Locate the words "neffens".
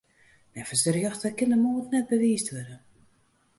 0.53-0.83